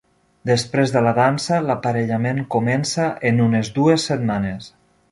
Després 0.49 0.93
de 0.95 1.03
la 1.07 1.11
dansa, 1.17 1.59
l'aparellament 1.67 2.43
comença 2.57 3.07
en 3.33 3.47
unes 3.49 3.75
dues 3.79 4.13
setmanes. 4.13 4.77